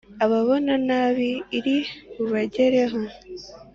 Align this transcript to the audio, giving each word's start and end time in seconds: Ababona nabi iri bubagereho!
Ababona 0.25 0.73
nabi 0.87 1.29
iri 1.57 1.77
bubagereho! 2.15 2.99